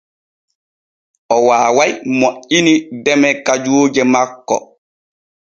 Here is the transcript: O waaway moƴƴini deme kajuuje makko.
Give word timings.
O 1.35 1.37
waaway 1.47 1.91
moƴƴini 2.19 2.73
deme 3.03 3.29
kajuuje 3.45 4.01
makko. 4.13 4.55